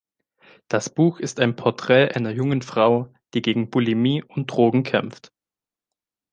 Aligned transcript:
Das 0.67 0.89
Buch 0.89 1.19
ist 1.19 1.39
ein 1.39 1.55
Porträt 1.55 2.13
einer 2.15 2.31
jungen 2.31 2.63
Frau, 2.63 3.13
die 3.35 3.43
gegen 3.43 3.69
Bulimie 3.69 4.23
und 4.23 4.47
Drogen 4.49 4.81
kämpft. 4.81 5.31